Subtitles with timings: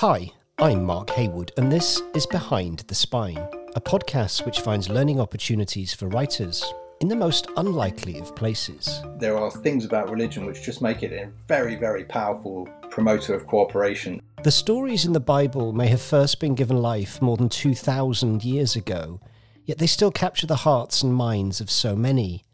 [0.00, 5.18] Hi, I'm Mark Haywood, and this is Behind the Spine, a podcast which finds learning
[5.18, 9.02] opportunities for writers in the most unlikely of places.
[9.18, 13.48] There are things about religion which just make it a very, very powerful promoter of
[13.48, 14.22] cooperation.
[14.44, 18.76] The stories in the Bible may have first been given life more than 2,000 years
[18.76, 19.20] ago,
[19.64, 22.44] yet they still capture the hearts and minds of so many.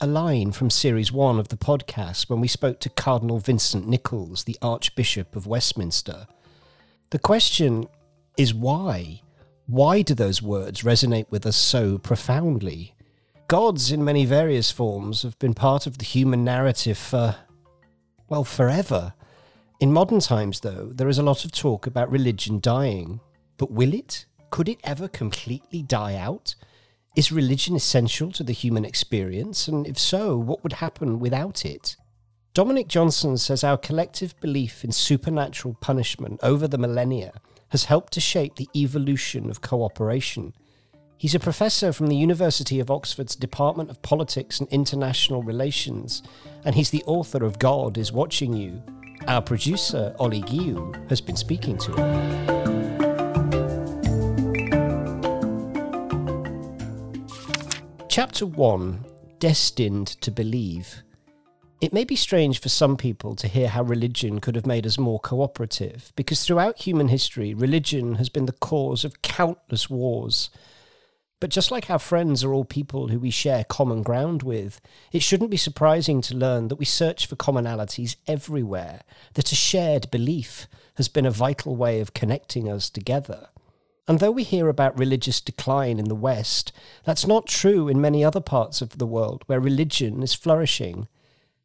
[0.00, 4.44] A line from Series 1 of the podcast when we spoke to Cardinal Vincent Nichols,
[4.44, 6.26] the Archbishop of Westminster.
[7.10, 7.86] The question
[8.36, 9.22] is why?
[9.66, 12.94] Why do those words resonate with us so profoundly?
[13.48, 17.34] Gods, in many various forms, have been part of the human narrative for,
[18.28, 19.14] well, forever.
[19.80, 23.20] In modern times, though, there is a lot of talk about religion dying.
[23.56, 24.26] But will it?
[24.50, 26.54] Could it ever completely die out?
[27.16, 29.66] Is religion essential to the human experience?
[29.66, 31.96] And if so, what would happen without it?
[32.58, 37.32] Dominic Johnson says our collective belief in supernatural punishment over the millennia
[37.68, 40.52] has helped to shape the evolution of cooperation.
[41.16, 46.24] He's a professor from the University of Oxford's Department of Politics and International Relations,
[46.64, 48.82] and he's the author of God is Watching You.
[49.28, 52.48] Our producer, Ollie Guillou, has been speaking to him.
[58.08, 59.04] Chapter 1
[59.38, 61.04] Destined to Believe.
[61.80, 64.98] It may be strange for some people to hear how religion could have made us
[64.98, 70.50] more cooperative, because throughout human history, religion has been the cause of countless wars
[71.40, 74.80] but just like our friends are all people who we share common ground with,
[75.12, 79.02] it shouldn't be surprising to learn that we search for commonalities everywhere,
[79.34, 83.50] that a shared belief has been a vital way of connecting us together.
[84.08, 86.72] And though we hear about religious decline in the West,
[87.04, 91.06] that's not true in many other parts of the world where religion is flourishing.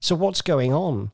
[0.03, 1.11] So, what's going on?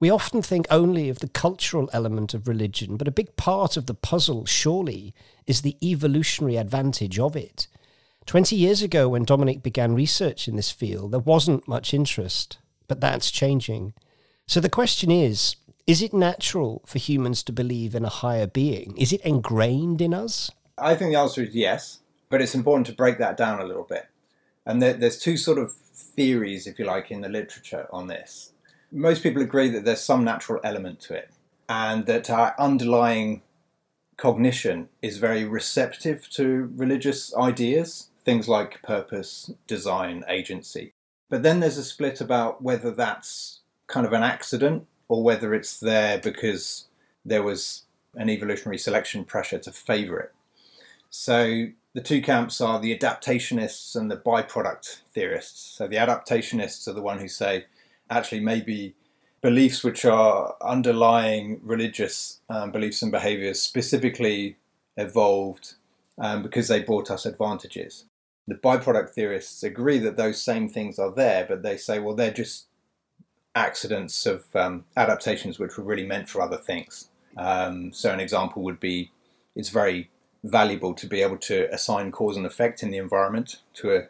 [0.00, 3.84] We often think only of the cultural element of religion, but a big part of
[3.84, 5.12] the puzzle, surely,
[5.46, 7.66] is the evolutionary advantage of it.
[8.24, 13.02] Twenty years ago, when Dominic began research in this field, there wasn't much interest, but
[13.02, 13.92] that's changing.
[14.46, 18.96] So the question is is it natural for humans to believe in a higher being?
[18.96, 20.50] Is it ingrained in us?
[20.78, 21.98] I think the answer is yes,
[22.30, 24.06] but it's important to break that down a little bit.
[24.68, 28.52] And there's two sort of theories, if you like, in the literature on this
[28.90, 31.30] most people agree that there's some natural element to it
[31.68, 33.42] and that our underlying
[34.16, 40.92] cognition is very receptive to religious ideas, things like purpose, design, agency.
[41.28, 45.78] But then there's a split about whether that's kind of an accident or whether it's
[45.78, 46.86] there because
[47.24, 47.82] there was
[48.14, 50.32] an evolutionary selection pressure to favor it.
[51.10, 55.60] So the two camps are the adaptationists and the byproduct theorists.
[55.60, 57.66] So the adaptationists are the one who say
[58.10, 58.94] actually maybe
[59.40, 64.56] beliefs which are underlying religious um, beliefs and behaviors specifically
[64.96, 65.74] evolved
[66.18, 68.04] um, because they brought us advantages.
[68.46, 72.30] The byproduct theorists agree that those same things are there, but they say, well, they're
[72.30, 72.66] just
[73.54, 77.08] accidents of um, adaptations which were really meant for other things.
[77.36, 79.12] Um, so, an example would be
[79.54, 80.10] it's very
[80.44, 84.02] valuable to be able to assign cause and effect in the environment, to a,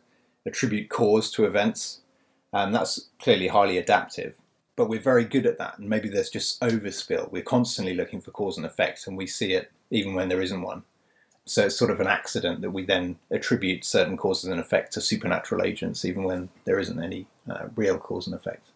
[0.47, 2.01] attribute cause to events,
[2.53, 4.37] um, that's clearly highly adaptive,
[4.77, 5.79] but we're very good at that.
[5.79, 7.31] And maybe there's just overspill.
[7.31, 10.63] We're constantly looking for cause and effect, and we see it even when there isn't
[10.63, 10.83] one.
[11.45, 15.01] So it's sort of an accident that we then attribute certain causes and effects to
[15.01, 18.69] supernatural agents, even when there isn't any uh, real cause and effect.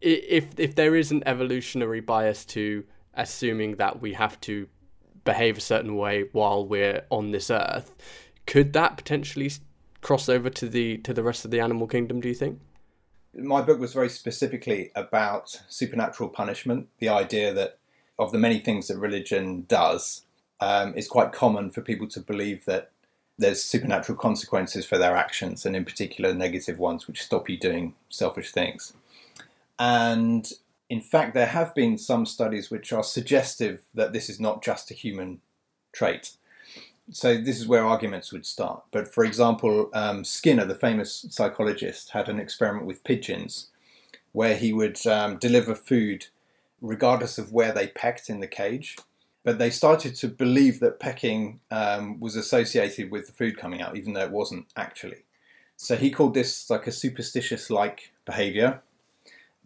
[0.00, 4.68] If if there is an evolutionary bias to assuming that we have to
[5.28, 7.94] behave a certain way while we're on this earth,
[8.46, 9.50] could that potentially
[10.00, 12.20] cross over to the to the rest of the animal kingdom?
[12.20, 12.58] Do you think?
[13.34, 17.78] my book was very specifically about supernatural punishment, the idea that
[18.18, 20.22] of the many things that religion does,
[20.60, 22.90] um, it's quite common for people to believe that
[23.38, 27.94] there's supernatural consequences for their actions, and in particular negative ones, which stop you doing
[28.08, 28.92] selfish things.
[29.78, 30.50] And
[30.90, 34.90] in fact, there have been some studies which are suggestive that this is not just
[34.90, 35.40] a human
[35.92, 36.32] trait
[37.10, 38.82] so this is where arguments would start.
[38.90, 43.68] But for example, um, Skinner, the famous psychologist, had an experiment with pigeons
[44.32, 46.26] where he would um, deliver food
[46.80, 48.96] regardless of where they pecked in the cage.
[49.42, 53.96] But they started to believe that pecking um, was associated with the food coming out,
[53.96, 55.24] even though it wasn't actually.
[55.76, 58.82] So he called this like a superstitious like behavior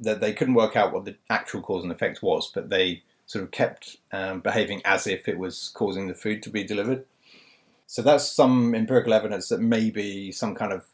[0.03, 3.45] that they couldn't work out what the actual cause and effect was, but they sort
[3.45, 7.05] of kept um, behaving as if it was causing the food to be delivered.
[7.87, 10.87] So that's some empirical evidence that maybe some kind of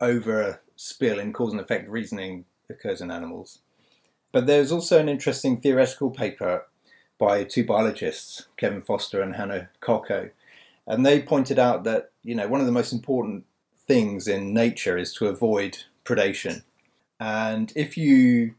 [0.00, 3.60] over spill in cause and effect reasoning occurs in animals.
[4.32, 6.66] But there's also an interesting theoretical paper
[7.18, 10.30] by two biologists, Kevin Foster and Hanna Kokko.
[10.86, 13.44] And they pointed out that, you know, one of the most important
[13.86, 16.62] things in nature is to avoid predation.
[17.20, 18.54] And if you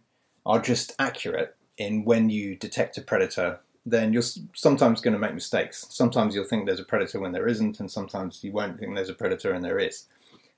[0.46, 4.24] are just accurate in when you detect a predator, then you're
[4.54, 5.86] sometimes going to make mistakes.
[5.90, 9.10] Sometimes you'll think there's a predator when there isn't, and sometimes you won't think there's
[9.10, 10.06] a predator and there is.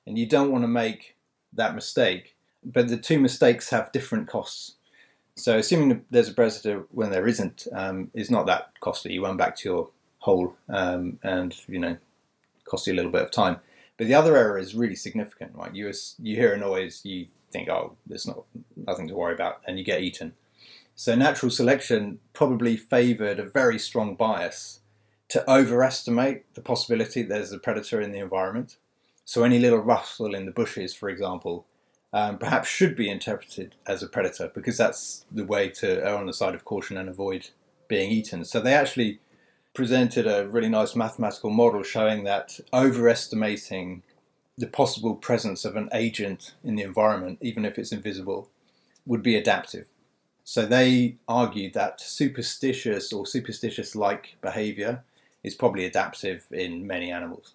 [0.08, 1.16] And you don't want to make
[1.54, 2.36] that mistake.
[2.64, 4.76] But the two mistakes have different costs.
[5.36, 9.14] So assuming there's a predator when there isn't um, is not that costly.
[9.14, 9.90] You run back to your
[10.20, 11.98] hole um, and you know
[12.66, 13.58] cost you a little bit of time.
[13.98, 15.74] But the other error is really significant, right?
[15.74, 18.44] You you hear a noise, you think, oh, there's not
[18.76, 20.34] nothing to worry about, and you get eaten.
[20.96, 24.82] So natural selection probably favoured a very strong bias
[25.30, 28.78] to overestimate the possibility there's a predator in the environment.
[29.24, 31.66] So any little rustle in the bushes, for example,
[32.14, 36.26] um, perhaps should be interpreted as a predator because that's the way to err on
[36.26, 37.50] the side of caution and avoid
[37.88, 38.44] being eaten.
[38.44, 39.20] So they actually
[39.74, 44.04] presented a really nice mathematical model showing that overestimating
[44.58, 48.50] the possible presence of an agent in the environment, even if it's invisible,
[49.06, 49.88] would be adaptive.
[50.44, 55.04] So they argued that superstitious or superstitious like behavior
[55.44, 57.54] is probably adaptive in many animals.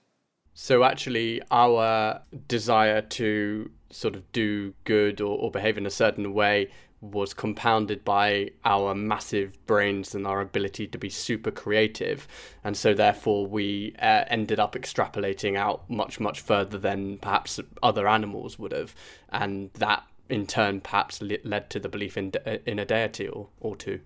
[0.54, 6.32] So actually, our desire to sort of do good or, or behave in a certain
[6.32, 6.70] way
[7.00, 12.26] was compounded by our massive brains and our ability to be super creative.
[12.64, 18.08] And so, therefore, we uh, ended up extrapolating out much, much further than perhaps other
[18.08, 18.94] animals would have.
[19.30, 22.32] And that, in turn, perhaps led to the belief in,
[22.64, 24.00] in a deity or, or two.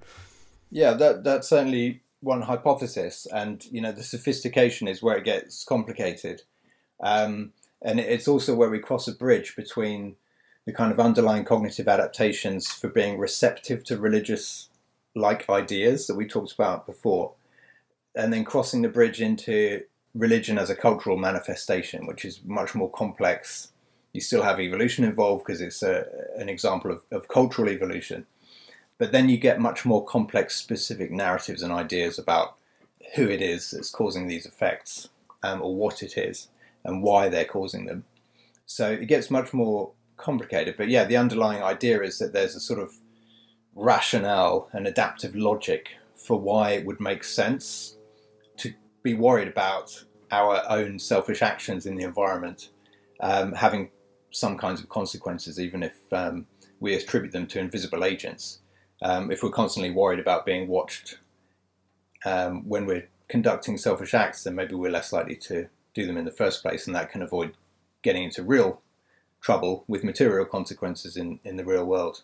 [0.70, 5.64] Yeah, that, that's certainly one hypothesis, and you know the sophistication is where it gets
[5.64, 6.42] complicated,
[7.02, 7.52] um,
[7.82, 10.16] and it's also where we cross a bridge between
[10.70, 14.69] the kind of underlying cognitive adaptations for being receptive to religious
[15.14, 17.32] like ideas that we talked about before,
[18.14, 19.82] and then crossing the bridge into
[20.14, 23.72] religion as a cultural manifestation, which is much more complex.
[24.12, 26.06] You still have evolution involved because it's a,
[26.37, 28.26] an example of, of cultural evolution
[29.00, 32.56] but then you get much more complex, specific narratives and ideas about
[33.14, 35.08] who it is that's causing these effects,
[35.43, 36.49] um, or what it is,
[36.84, 38.05] and why they're causing them.
[38.66, 40.76] So it gets much more complicated.
[40.76, 42.94] But yeah, the underlying idea is that there's a sort of
[43.75, 47.96] rationale and adaptive logic for why it would make sense
[48.58, 52.70] to be worried about our own selfish actions in the environment
[53.20, 53.90] um, having
[54.31, 56.46] some kinds of consequences, even if um,
[56.78, 58.61] we attribute them to invisible agents
[59.02, 61.19] um, if we're constantly worried about being watched
[62.25, 66.25] um, when we're conducting selfish acts, then maybe we're less likely to do them in
[66.25, 67.55] the first place, and that can avoid
[68.02, 68.81] getting into real
[69.40, 72.22] trouble with material consequences in, in the real world.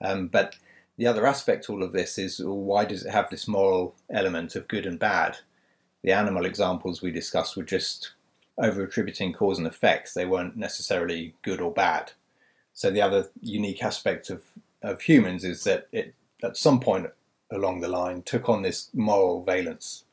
[0.00, 0.56] Um, but
[0.96, 4.54] the other aspect to all of this is why does it have this moral element
[4.54, 5.38] of good and bad?
[6.02, 8.12] The animal examples we discussed were just
[8.58, 12.12] over attributing cause and effects, they weren't necessarily good or bad.
[12.72, 14.42] So the other unique aspect of
[14.84, 17.06] of humans is that it at some point
[17.50, 20.04] along the line took on this moral valence,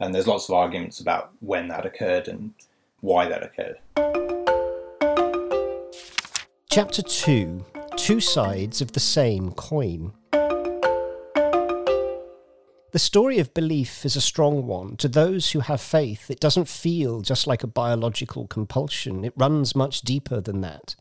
[0.00, 2.54] and there's lots of arguments about when that occurred and
[3.00, 4.41] why that occurred.
[6.72, 7.66] Chapter 2
[7.98, 10.14] Two Sides of the Same Coin.
[12.92, 14.96] The story of belief is a strong one.
[14.96, 19.76] To those who have faith, it doesn't feel just like a biological compulsion, it runs
[19.76, 20.96] much deeper than that.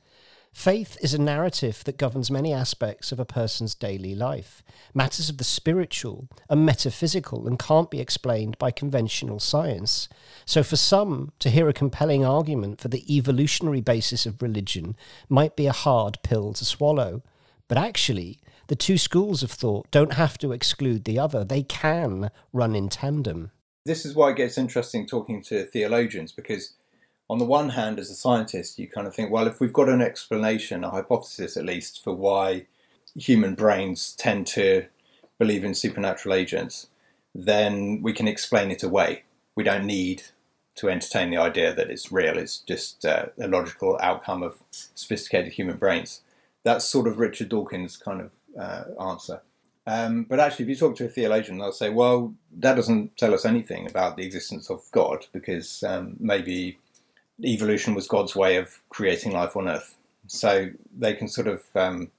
[0.53, 4.62] Faith is a narrative that governs many aspects of a person's daily life.
[4.93, 10.10] Matters of the spiritual are metaphysical and can't be explained by conventional science.
[10.46, 14.96] So, for some, to hear a compelling argument for the evolutionary basis of religion
[15.29, 17.24] might be a hard pill to swallow.
[17.70, 22.29] But actually, the two schools of thought don't have to exclude the other, they can
[22.51, 23.51] run in tandem.
[23.86, 26.74] This is why it gets interesting talking to theologians because
[27.31, 29.88] on the one hand, as a scientist, you kind of think, well, if we've got
[29.88, 32.65] an explanation, a hypothesis at least, for why
[33.15, 34.85] human brains tend to
[35.39, 36.88] believe in supernatural agents,
[37.33, 39.23] then we can explain it away.
[39.55, 40.23] We don't need
[40.75, 45.53] to entertain the idea that it's real, it's just uh, a logical outcome of sophisticated
[45.53, 46.23] human brains.
[46.65, 49.41] That's sort of Richard Dawkins' kind of uh, answer.
[49.88, 53.33] Um, but actually, if you talk to a theologian, they'll say, well, that doesn't tell
[53.33, 56.77] us anything about the existence of God because um, maybe
[57.43, 59.95] evolution was God's way of creating life on Earth.
[60.27, 62.12] So they can sort of um,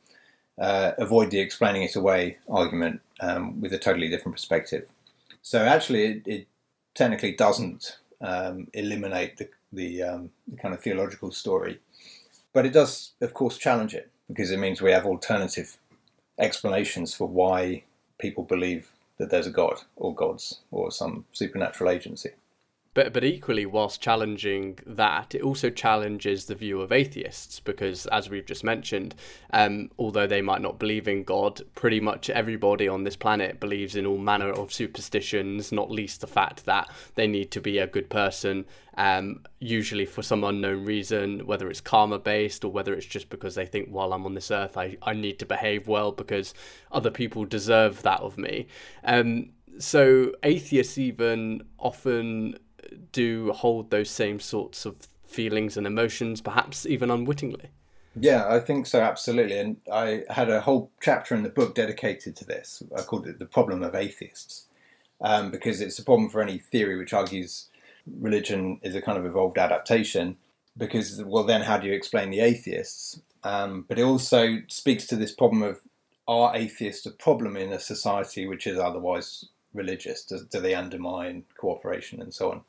[0.58, 4.88] uh, avoid the explaining it away argument um, with a totally different perspective.
[5.42, 6.46] So actually, it, it
[6.94, 11.80] technically doesn't um, eliminate the, the, um, the, kind of theological story,
[12.52, 15.76] but it does, of course, challenge it because it means we have alternative
[16.38, 17.82] explanations for why
[18.18, 22.30] people believe that there's a God or gods or some supernatural agency.
[22.94, 28.28] But but equally, whilst challenging that, it also challenges the view of atheists because, as
[28.28, 29.14] we've just mentioned,
[29.54, 33.96] um, although they might not believe in God, pretty much everybody on this planet believes
[33.96, 35.72] in all manner of superstitions.
[35.72, 38.66] Not least the fact that they need to be a good person,
[38.98, 43.54] um, usually for some unknown reason, whether it's karma based or whether it's just because
[43.54, 46.52] they think while I'm on this earth, I I need to behave well because
[46.90, 48.66] other people deserve that of me.
[49.02, 52.58] Um, so atheists even often
[53.12, 54.96] do hold those same sorts of
[55.26, 57.70] feelings and emotions, perhaps even unwittingly.
[58.18, 59.58] Yeah, I think so, absolutely.
[59.58, 62.82] And I had a whole chapter in the book dedicated to this.
[62.96, 64.66] I called it The Problem of Atheists,
[65.20, 67.68] um, because it's a problem for any theory which argues
[68.20, 70.36] religion is a kind of evolved adaptation.
[70.76, 73.20] Because, well, then how do you explain the atheists?
[73.44, 75.80] Um, but it also speaks to this problem of
[76.28, 80.24] are atheists a problem in a society which is otherwise religious?
[80.24, 82.60] Do, do they undermine cooperation and so on?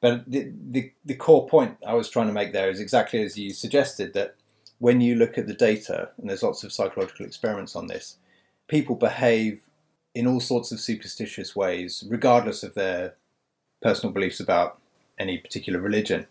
[0.00, 3.38] But the, the, the core point I was trying to make there is exactly as
[3.38, 4.34] you suggested that
[4.78, 8.16] when you look at the data, and there's lots of psychological experiments on this,
[8.66, 9.62] people behave
[10.14, 13.14] in all sorts of superstitious ways, regardless of their
[13.82, 14.78] personal beliefs about
[15.18, 16.26] any particular religion.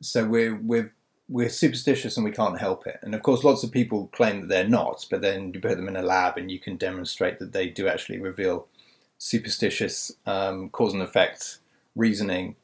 [0.00, 0.92] So we're we're
[1.28, 2.98] we're superstitious and we can't help it.
[3.02, 5.88] And of course, lots of people claim that they're not, but then you put them
[5.88, 8.68] in a lab and you can demonstrate that they do actually reveal
[9.18, 11.58] superstitious um, cause and effect
[11.96, 12.56] reasoning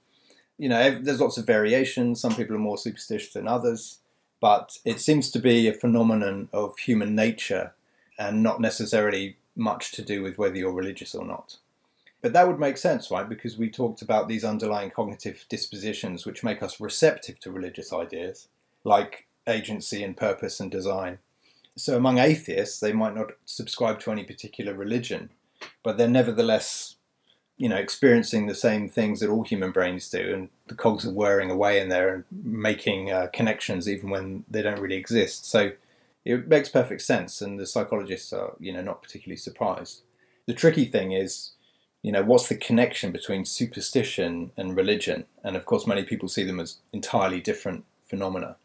[0.60, 2.20] you know, there's lots of variations.
[2.20, 4.00] Some people are more superstitious than others,
[4.42, 7.72] but it seems to be a phenomenon of human nature
[8.18, 11.56] and not necessarily much to do with whether you're religious or not.
[12.20, 13.26] But that would make sense, right?
[13.26, 18.48] Because we talked about these underlying cognitive dispositions which make us receptive to religious ideas,
[18.84, 21.20] like agency and purpose and design.
[21.74, 25.30] So among atheists, they might not subscribe to any particular religion,
[25.82, 26.96] but they're nevertheless
[27.60, 31.12] you know experiencing the same things that all human brains do, and the cogs are
[31.12, 35.44] whirring away in there and making uh, connections even when they don't really exist.
[35.44, 35.72] So
[36.24, 40.00] it makes perfect sense, and the psychologists are you know not particularly surprised.
[40.46, 41.50] The tricky thing is,
[42.00, 45.26] you know, what's the connection between superstition and religion?
[45.44, 48.56] And of course, many people see them as entirely different phenomena.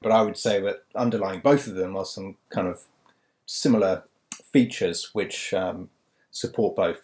[0.00, 2.84] But I would say that underlying both of them are some kind of
[3.44, 4.04] similar
[4.50, 5.90] features which um,
[6.30, 7.02] support both.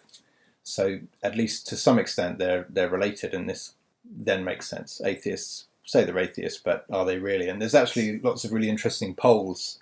[0.67, 5.01] So at least to some extent, they're they're related, and this then makes sense.
[5.03, 7.47] Atheists say they're atheists, but are they really?
[7.47, 9.79] And there's actually lots of really interesting polls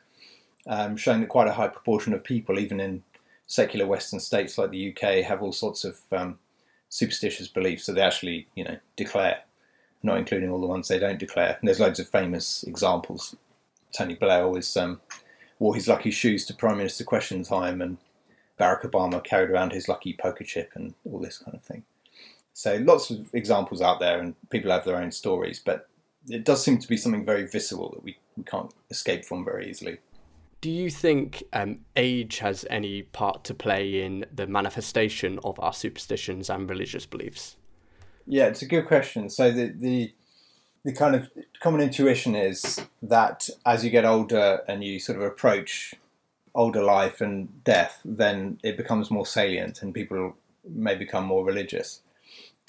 [0.68, 3.04] um, showing that quite a high proportion of people, even in
[3.48, 6.40] secular Western states like the UK, have all sorts of um,
[6.90, 9.42] superstitious beliefs that they actually, you know, declare,
[10.04, 11.58] not including all the ones they don't declare.
[11.60, 13.36] And there's loads of famous examples.
[13.92, 15.02] Tony Blair always um,
[15.60, 17.98] wore his lucky shoes to Prime Minister Question Time, and
[18.60, 21.84] Barack Obama carried around his lucky poker chip and all this kind of thing.
[22.54, 25.90] So lots of examples out there, and people have their own stories, but
[26.30, 29.70] it does seem to be something very visceral that we, we can't escape from very
[29.70, 29.98] easily.
[30.62, 35.74] Do you think um, age has any part to play in the manifestation of our
[35.74, 37.58] superstitions and religious beliefs?
[38.26, 39.30] Yeah, it's a good question.
[39.30, 40.14] So the the
[40.84, 45.24] the kind of common intuition is that as you get older and you sort of
[45.24, 45.94] approach
[46.56, 50.36] older life and death, then it becomes more salient and people
[50.68, 52.02] may become more religious.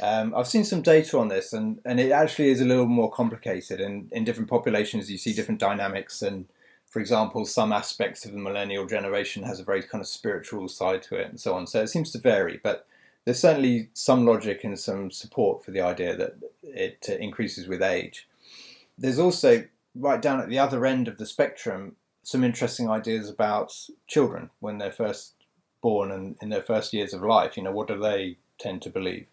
[0.00, 3.10] Um, I've seen some data on this, and, and it actually is a little more
[3.10, 3.80] complicated.
[3.80, 6.20] And in different populations, you see different dynamics.
[6.20, 6.46] And
[6.86, 11.02] for example, some aspects of the millennial generation has a very kind of spiritual side
[11.04, 11.66] to it, and so on.
[11.66, 12.86] So it seems to vary, but
[13.24, 18.28] there's certainly some logic and some support for the idea that it increases with age.
[18.98, 19.64] There's also
[19.94, 23.72] right down at the other end of the spectrum some interesting ideas about
[24.08, 25.34] children when they're first
[25.80, 27.56] born and in their first years of life.
[27.56, 29.28] You know, what do they tend to believe?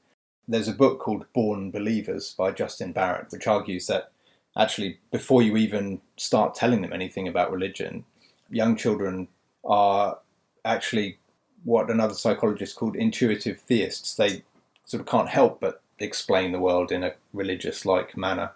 [0.48, 4.12] There's a book called Born Believers by Justin Barrett, which argues that
[4.56, 8.06] actually, before you even start telling them anything about religion,
[8.52, 9.28] young children
[9.66, 10.20] are
[10.64, 11.18] actually
[11.64, 14.14] what another psychologist called intuitive theists.
[14.14, 14.44] They
[14.86, 18.52] sort of can't help but explain the world in a religious like manner.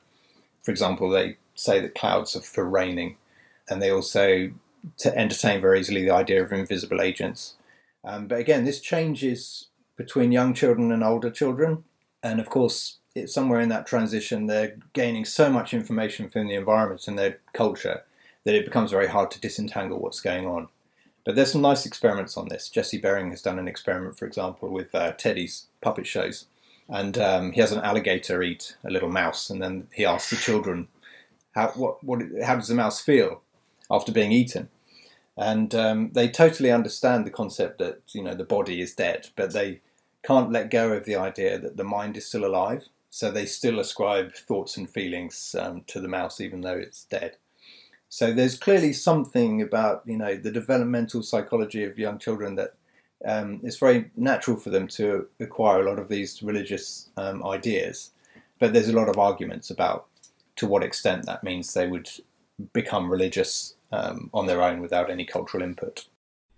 [0.62, 3.18] For example, they say that clouds are for raining
[3.70, 4.52] and they also
[4.98, 7.56] to entertain very easily the idea of invisible agents.
[8.04, 11.84] Um, but again, this changes between young children and older children,
[12.24, 16.56] and of course, it's somewhere in that transition they're gaining so much information from the
[16.56, 18.04] environment and their culture
[18.44, 20.70] that it becomes very hard to disentangle what's going on.
[21.26, 22.70] But there's some nice experiments on this.
[22.70, 26.46] Jesse Bering has done an experiment, for example, with uh, Teddy's puppet shows,
[26.88, 30.38] and um, he has an alligator eat a little mouse, and then he asks the
[30.38, 30.88] children,
[31.52, 32.22] "How what what?
[32.46, 33.42] How does the mouse feel?"
[33.90, 34.70] After being eaten.
[35.38, 39.54] and um, they totally understand the concept that you know the body is dead, but
[39.54, 39.82] they
[40.24, 42.88] can't let go of the idea that the mind is still alive.
[43.10, 47.38] So they still ascribe thoughts and feelings um, to the mouse, even though it's dead.
[48.10, 52.74] So there's clearly something about you know the developmental psychology of young children that
[53.26, 58.12] um, it's very natural for them to acquire a lot of these religious um, ideas,
[58.60, 60.08] but there's a lot of arguments about
[60.56, 62.10] to what extent that means they would
[62.74, 66.08] become religious um, on their own without any cultural input.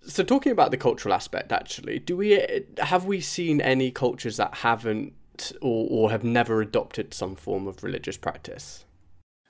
[0.06, 2.42] So, talking about the cultural aspect, actually, do we
[2.78, 5.12] have we seen any cultures that haven't
[5.60, 8.84] or, or have never adopted some form of religious practice?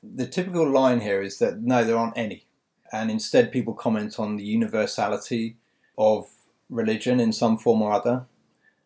[0.03, 2.47] The typical line here is that no, there aren't any,
[2.93, 5.57] and instead people comment on the universality
[5.99, 6.29] of
[6.69, 8.27] religion in some form or other.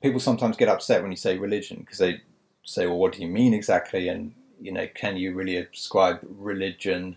[0.02, 2.20] People sometimes get upset when you say religion because they
[2.62, 7.16] say, "Well, what do you mean exactly?" And you know, can you really ascribe religion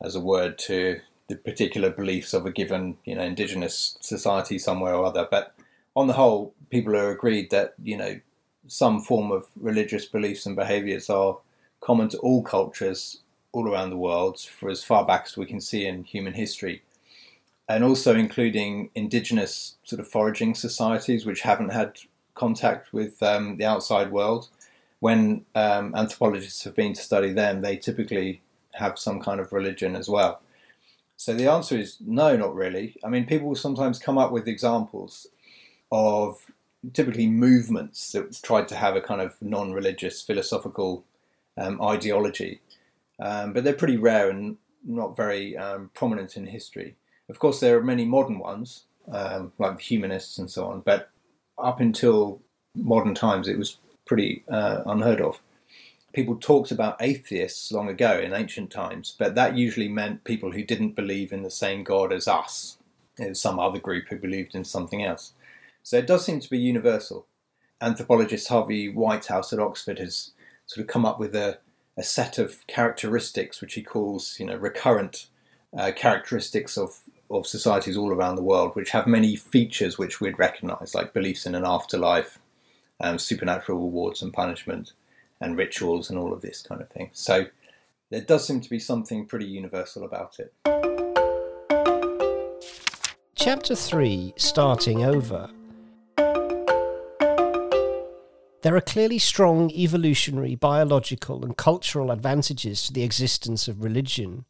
[0.00, 4.94] as a word to the particular beliefs of a given, you know, indigenous society somewhere
[4.94, 5.26] or other?
[5.30, 5.54] But
[5.96, 8.20] on the whole, people are agreed that you know
[8.66, 11.38] some form of religious beliefs and behaviours are
[11.80, 13.20] common to all cultures
[13.52, 16.82] all around the world for as far back as we can see in human history
[17.68, 21.98] and also including indigenous sort of foraging societies which haven't had
[22.34, 24.48] contact with um, the outside world.
[25.00, 28.40] When um, anthropologists have been to study them, they typically
[28.74, 30.40] have some kind of religion as well.
[31.16, 32.96] So the answer is no, not really.
[33.04, 35.26] I mean, people sometimes come up with examples
[35.90, 36.38] of
[36.92, 41.04] typically movements that tried to have a kind of non religious philosophical
[41.56, 42.60] um, ideology,
[43.18, 46.94] um, but they're pretty rare and not very um, prominent in history.
[47.28, 51.10] Of course, there are many modern ones, um, like humanists and so on, but
[51.58, 52.40] up until
[52.74, 55.40] modern times, it was pretty uh, unheard of.
[56.12, 60.64] People talked about atheists long ago in ancient times, but that usually meant people who
[60.64, 62.78] didn't believe in the same God as us,
[63.18, 65.32] as some other group who believed in something else.
[65.82, 67.26] So it does seem to be universal.
[67.80, 70.32] Anthropologist Harvey Whitehouse at Oxford has
[70.66, 71.58] sort of come up with a,
[71.96, 75.28] a set of characteristics which he calls, you know, recurrent
[75.76, 80.38] uh, characteristics of of societies all around the world, which have many features which we'd
[80.38, 82.38] recognise, like beliefs in an afterlife,
[83.00, 84.92] um, supernatural rewards and punishment,
[85.40, 87.10] and rituals, and all of this kind of thing.
[87.12, 87.46] So
[88.10, 90.52] there does seem to be something pretty universal about it.
[93.34, 95.50] Chapter 3 Starting Over.
[98.62, 104.44] There are clearly strong evolutionary, biological, and cultural advantages to the existence of religion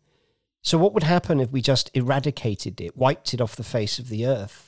[0.63, 4.09] so, what would happen if we just eradicated it, wiped it off the face of
[4.09, 4.68] the earth?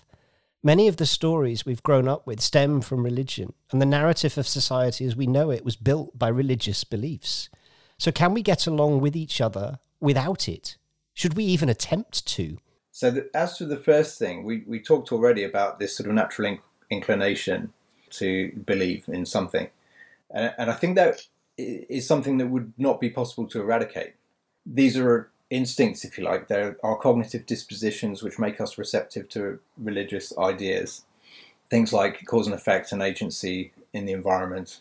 [0.63, 4.47] Many of the stories we've grown up with stem from religion, and the narrative of
[4.47, 7.49] society as we know it was built by religious beliefs.
[7.97, 10.77] So, can we get along with each other without it?
[11.15, 12.59] Should we even attempt to?
[12.93, 16.15] So, the, as to the first thing, we, we talked already about this sort of
[16.15, 17.73] natural inc- inclination
[18.11, 19.71] to believe in something.
[20.31, 24.13] And, and I think that is something that would not be possible to eradicate.
[24.67, 26.49] These are instincts, if you like.
[26.49, 31.05] There are cognitive dispositions which make us receptive to religious ideas.
[31.69, 34.81] Things like cause and effect and agency in the environment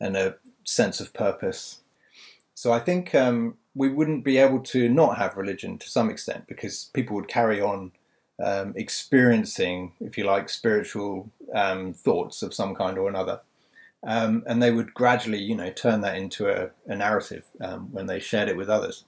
[0.00, 1.80] and a sense of purpose.
[2.54, 6.46] So I think um, we wouldn't be able to not have religion to some extent
[6.48, 7.92] because people would carry on
[8.42, 13.40] um, experiencing, if you like, spiritual um, thoughts of some kind or another.
[14.06, 18.06] Um, and they would gradually, you know, turn that into a, a narrative um, when
[18.06, 19.04] they shared it with others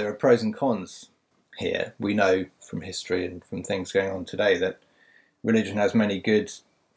[0.00, 1.10] there are pros and cons
[1.58, 1.94] here.
[1.98, 4.80] We know from history and from things going on today that
[5.42, 6.50] religion has many good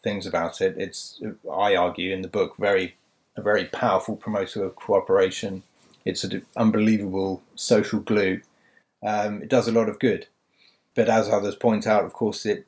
[0.04, 0.76] things about it.
[0.78, 2.96] It's, I argue in the book, very
[3.36, 5.64] a very powerful promoter of cooperation.
[6.06, 8.42] It's an unbelievable social glue.
[9.06, 10.28] Um, it does a lot of good,
[10.96, 12.68] but as others point out, of course, it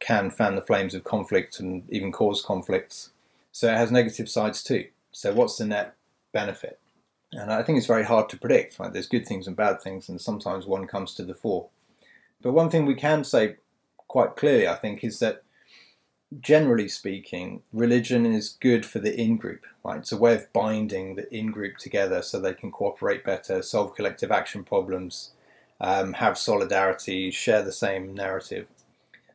[0.00, 3.10] can fan the flames of conflict and even cause conflicts.
[3.52, 4.86] So it has negative sides too.
[5.12, 5.94] So what's the net
[6.32, 6.78] benefit?
[7.32, 8.78] And I think it's very hard to predict.
[8.78, 8.92] Right?
[8.92, 11.68] There's good things and bad things, and sometimes one comes to the fore.
[12.42, 13.56] But one thing we can say
[14.08, 15.42] quite clearly, I think, is that
[16.40, 19.64] generally speaking, religion is good for the in group.
[19.84, 19.98] Right?
[19.98, 23.94] It's a way of binding the in group together so they can cooperate better, solve
[23.94, 25.32] collective action problems,
[25.80, 28.66] um, have solidarity, share the same narrative.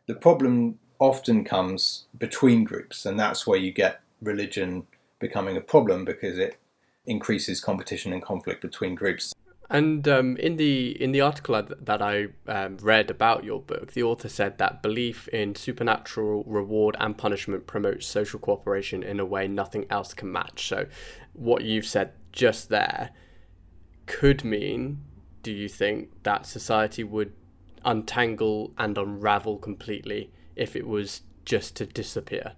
[0.06, 4.88] The problem often comes between groups, and that's where you get religion
[5.20, 6.58] becoming a problem because it
[7.08, 9.34] increases competition and conflict between groups.
[9.70, 14.04] And um, in the in the article that I um, read about your book, the
[14.04, 19.48] author said that belief in supernatural reward and punishment promotes social cooperation in a way
[19.48, 20.68] nothing else can match.
[20.68, 20.86] So,
[21.34, 23.10] what you've said just there
[24.06, 25.02] could mean,
[25.44, 27.34] do you think that society would
[27.88, 32.54] untangle and unravel completely if it was just to disappear.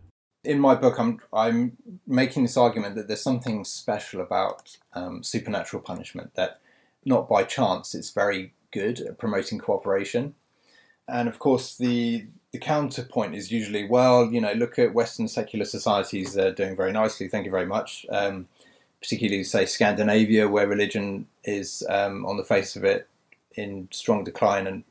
[0.49, 5.83] In my book, I'm I'm making this argument that there's something special about um, supernatural
[5.83, 6.59] punishment that,
[7.05, 10.33] not by chance, it's very good at promoting cooperation,
[11.07, 15.65] and of course the the counterpoint is usually, well, you know, look at Western secular
[15.65, 17.27] societies; they're doing very nicely.
[17.27, 18.07] Thank you very much.
[18.09, 18.47] Um,
[19.03, 23.07] particularly, say Scandinavia, where religion is um, on the face of it
[23.53, 24.83] in strong decline, and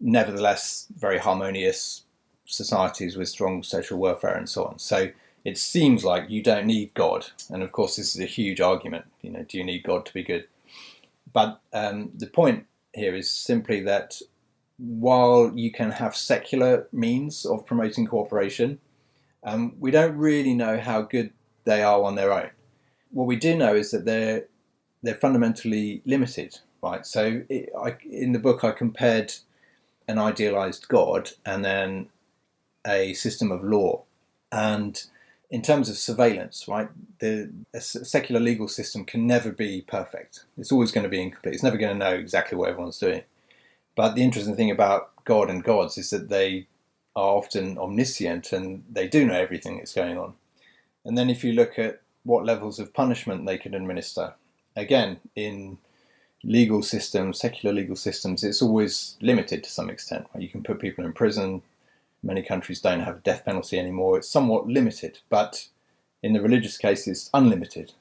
[0.00, 2.03] nevertheless very harmonious
[2.46, 4.78] societies with strong social welfare and so on.
[4.78, 5.10] So
[5.44, 9.04] it seems like you don't need God, and of course this is a huge argument.
[9.22, 10.46] You know, do you need God to be good?
[11.32, 14.20] But um, the point here is simply that
[14.78, 18.78] while you can have secular means of promoting cooperation,
[19.42, 21.32] um, we don't really know how good
[21.64, 22.50] they are on their own.
[23.10, 24.46] What we do know is that they're
[25.02, 27.04] they're fundamentally limited, right?
[27.04, 29.34] So it, I, in the book, I compared
[30.08, 32.08] an idealized God and then
[32.86, 34.02] a system of law.
[34.52, 35.02] And
[35.50, 40.44] in terms of surveillance, right, the secular legal system can never be perfect.
[40.58, 41.54] It's always going to be incomplete.
[41.54, 43.22] It's never going to know exactly what everyone's doing.
[43.96, 46.66] But the interesting thing about God and gods is that they
[47.14, 50.34] are often omniscient and they do know everything that's going on.
[51.04, 54.34] And then if you look at what levels of punishment they can administer,
[54.74, 55.78] again, in
[56.42, 60.26] legal systems, secular legal systems, it's always limited to some extent.
[60.36, 61.62] You can put people in prison,
[62.24, 64.16] Many countries don't have a death penalty anymore.
[64.18, 65.68] It's somewhat limited, but
[66.22, 67.92] in the religious case, it's unlimited.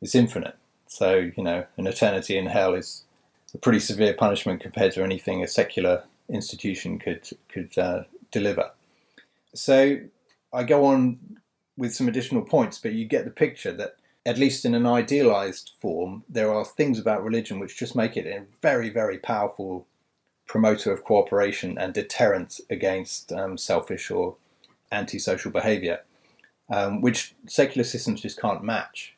[0.00, 0.56] It's infinite.
[0.86, 3.04] So, you know, an eternity in hell is
[3.52, 8.70] a pretty severe punishment compared to anything a secular institution could could uh, deliver.
[9.54, 9.98] So,
[10.52, 11.18] I go on
[11.76, 15.72] with some additional points, but you get the picture that at least in an idealized
[15.80, 19.86] form, there are things about religion which just make it a very, very powerful
[20.46, 24.36] promoter of cooperation and deterrent against um, selfish or
[24.92, 26.00] antisocial behavior,
[26.70, 29.14] um, which secular systems just can't match.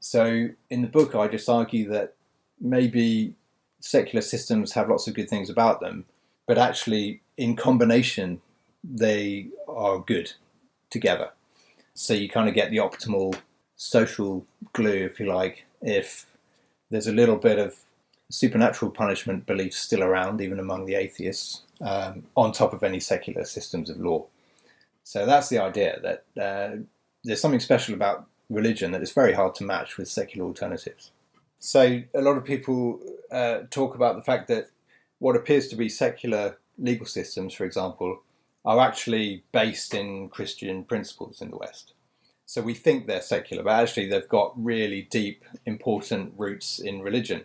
[0.00, 2.14] So, in the book, I just argue that
[2.60, 3.34] maybe
[3.80, 6.04] secular systems have lots of good things about them,
[6.46, 8.40] but actually, in combination,
[8.84, 10.32] they are good
[10.90, 11.30] together.
[11.94, 13.36] So, you kind of get the optimal
[13.76, 16.26] social glue, if you like, if
[16.90, 17.76] there's a little bit of
[18.30, 23.44] supernatural punishment beliefs still around, even among the atheists, um, on top of any secular
[23.44, 24.26] systems of law.
[25.04, 26.76] So that's the idea that uh,
[27.22, 31.12] there's something special about religion that is very hard to match with secular alternatives.
[31.58, 34.70] So a lot of people uh, talk about the fact that
[35.18, 38.22] what appears to be secular legal systems, for example,
[38.64, 41.94] are actually based in Christian principles in the West.
[42.44, 47.44] So we think they're secular, but actually they've got really deep, important roots in religion.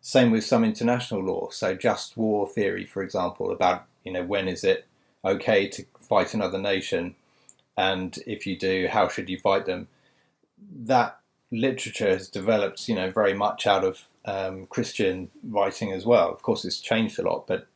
[0.00, 1.50] Same with some international law.
[1.50, 4.86] So just war theory, for example, about you know when is it
[5.24, 7.14] okay to fight another nation,
[7.76, 9.88] and if you do, how should you fight them?
[10.58, 11.18] That
[11.52, 16.30] literature has developed, you know, very much out of um, Christian writing as well.
[16.30, 17.66] Of course, it's changed a lot, but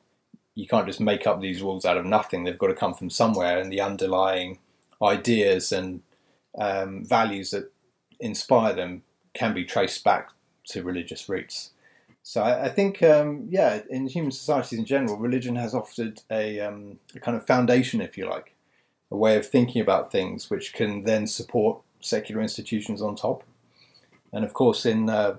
[0.54, 2.44] you can't just make up these rules out of nothing.
[2.44, 4.58] They've got to come from somewhere, and the underlying
[5.02, 6.02] ideas and
[6.58, 7.70] um, values that
[8.20, 9.02] inspire them
[9.34, 10.30] can be traced back
[10.68, 11.70] to religious roots.
[12.26, 16.58] So I, I think, um, yeah, in human societies in general, religion has offered a,
[16.58, 18.54] um, a kind of foundation, if you like,
[19.10, 23.44] a way of thinking about things which can then support secular institutions on top.
[24.32, 25.36] And of course, in uh,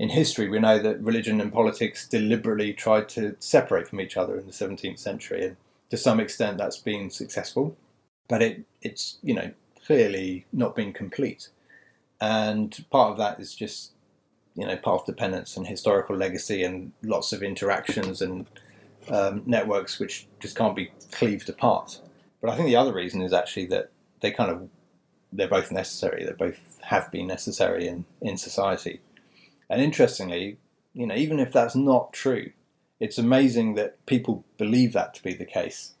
[0.00, 4.36] in history, we know that religion and politics deliberately tried to separate from each other
[4.36, 5.56] in the 17th century, and
[5.90, 7.76] to some extent, that's been successful.
[8.28, 9.52] But it it's you know
[9.86, 11.48] clearly not been complete,
[12.20, 13.92] and part of that is just
[14.60, 18.46] you know path dependence and historical legacy and lots of interactions and
[19.08, 22.00] um, networks which just can't be cleaved apart.
[22.42, 24.68] But I think the other reason is actually that they kind of
[25.32, 26.26] they're both necessary.
[26.26, 29.00] They both have been necessary in in society.
[29.70, 30.58] And interestingly,
[30.92, 32.50] you know, even if that's not true,
[32.98, 35.94] it's amazing that people believe that to be the case.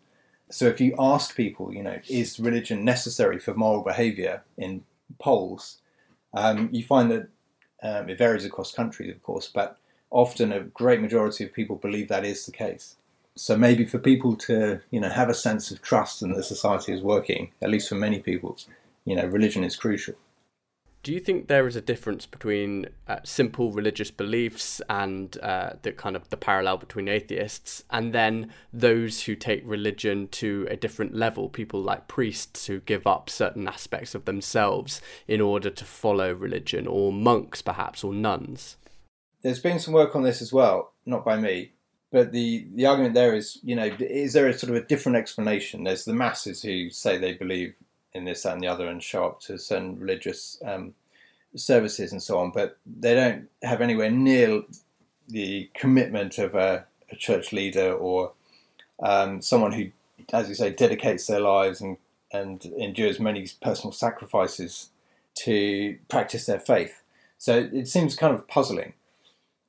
[0.50, 4.84] So if you ask people, you know, is religion necessary for moral behaviour in
[5.18, 5.78] polls,
[6.34, 7.28] um, you find that
[7.82, 9.76] um, it varies across countries, of course, but
[10.10, 12.96] often a great majority of people believe that is the case.
[13.36, 16.92] So maybe for people to, you know, have a sense of trust in the society
[16.92, 18.56] is working, at least for many people,
[19.04, 20.14] you know, religion is crucial.
[21.02, 25.92] Do you think there is a difference between uh, simple religious beliefs and uh, the
[25.92, 31.14] kind of the parallel between atheists, and then those who take religion to a different
[31.14, 31.48] level?
[31.48, 36.86] People like priests who give up certain aspects of themselves in order to follow religion,
[36.86, 38.76] or monks perhaps, or nuns.
[39.40, 41.72] There's been some work on this as well, not by me,
[42.12, 45.16] But the, the argument there is, you know, is there a sort of a different
[45.16, 45.84] explanation?
[45.84, 47.76] There's the masses who say they believe
[48.12, 50.94] in this, that, and the other and show up to certain religious um,
[51.54, 54.62] services and so on, but they don't have anywhere near
[55.28, 58.32] the commitment of a, a church leader or
[59.02, 59.86] um, someone who,
[60.32, 61.96] as you say, dedicates their lives and,
[62.32, 64.90] and endures many personal sacrifices
[65.34, 67.02] to practice their faith.
[67.38, 68.94] So it seems kind of puzzling.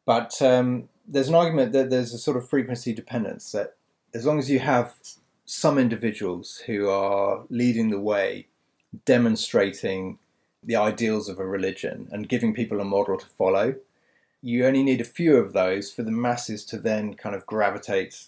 [0.05, 3.75] But um, there's an argument that there's a sort of frequency dependence that
[4.13, 4.93] as long as you have
[5.53, 8.47] some individuals who are leading the way,
[9.03, 10.17] demonstrating
[10.63, 13.75] the ideals of a religion and giving people a model to follow,
[14.41, 18.27] you only need a few of those for the masses to then kind of gravitate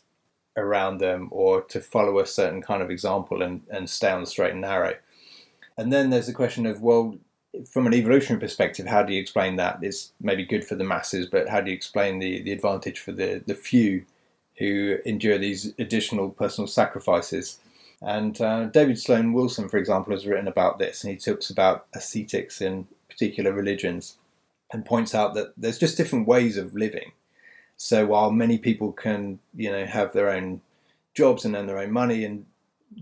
[0.58, 4.28] around them or to follow a certain kind of example and, and stay on the
[4.28, 4.94] straight and narrow.
[5.78, 7.18] And then there's the question of, well,
[7.72, 9.80] from an evolutionary perspective, how do you explain that?
[9.82, 13.14] It's maybe good for the masses, but how do you explain the, the advantage for
[13.14, 14.06] the, the few
[14.58, 17.60] who endure these additional personal sacrifices?
[18.02, 21.88] And uh, David Sloan Wilson, for example, has written about this, and he talks about
[21.94, 24.18] ascetics in particular religions
[24.72, 27.12] and points out that there's just different ways of living.
[27.78, 30.62] So while many people can, you know, have their own
[31.14, 32.46] jobs and earn their own money and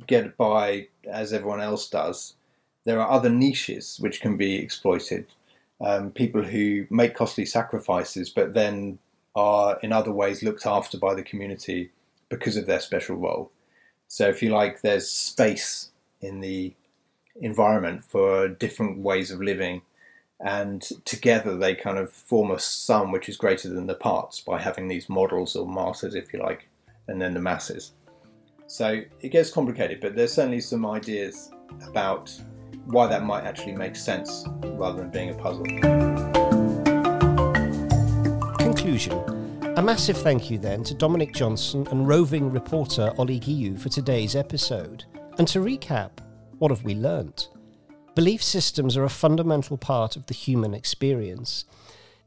[0.07, 2.35] get by as everyone else does,
[2.83, 5.27] there are other niches which can be exploited.
[5.79, 8.99] Um, people who make costly sacrifices but then
[9.35, 11.91] are in other ways looked after by the community
[12.29, 13.51] because of their special role.
[14.07, 15.91] So, if you like, there's space
[16.21, 16.73] in the
[17.39, 19.83] environment for different ways of living,
[20.39, 24.59] and together they kind of form a sum which is greater than the parts by
[24.59, 26.67] having these models or martyrs, if you like,
[27.07, 27.93] and then the masses.
[28.67, 31.51] So, it gets complicated, but there's certainly some ideas
[31.87, 32.31] about
[32.85, 36.30] why that might actually make sense rather than being a puzzle.
[38.81, 39.77] Conclusion.
[39.77, 44.35] A massive thank you then to Dominic Johnson and roving reporter Ollie Guillou for today's
[44.35, 45.03] episode.
[45.37, 46.09] And to recap,
[46.57, 47.49] what have we learnt?
[48.15, 51.65] Belief systems are a fundamental part of the human experience.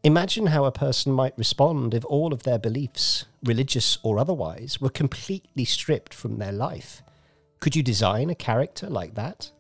[0.05, 4.90] Imagine how a person might respond if all of their beliefs, religious or otherwise, were
[4.90, 7.03] completely stripped from their life.
[7.59, 9.51] Could you design a character like that?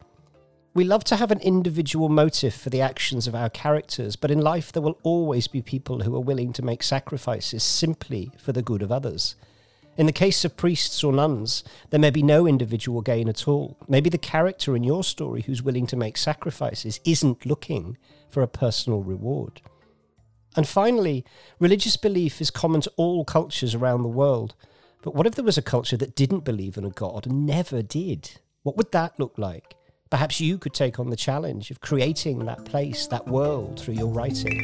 [0.76, 4.40] We love to have an individual motive for the actions of our characters, but in
[4.40, 8.60] life there will always be people who are willing to make sacrifices simply for the
[8.60, 9.36] good of others.
[9.96, 13.76] In the case of priests or nuns, there may be no individual gain at all.
[13.86, 17.96] Maybe the character in your story who's willing to make sacrifices isn't looking
[18.28, 19.60] for a personal reward.
[20.56, 21.24] And finally,
[21.60, 24.56] religious belief is common to all cultures around the world.
[25.02, 27.80] But what if there was a culture that didn't believe in a god and never
[27.80, 28.40] did?
[28.64, 29.76] What would that look like?
[30.14, 34.06] Perhaps you could take on the challenge of creating that place, that world through your
[34.06, 34.62] writing.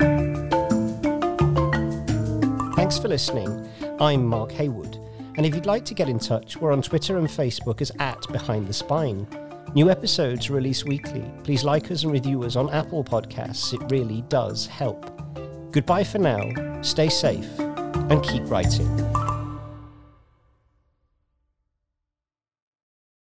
[2.76, 3.68] Thanks for listening.
[3.98, 5.00] I'm Mark Haywood,
[5.36, 8.24] and if you'd like to get in touch, we're on Twitter and Facebook as at
[8.28, 9.26] Behind the Spine.
[9.74, 11.28] New episodes release weekly.
[11.42, 15.10] Please like us and review us on Apple Podcasts, it really does help.
[15.72, 18.86] Goodbye for now, stay safe, and keep writing.